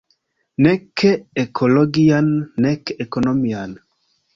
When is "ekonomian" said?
3.09-3.83